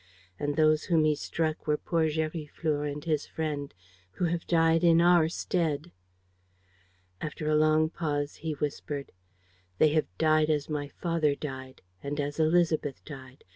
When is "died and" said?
11.35-12.19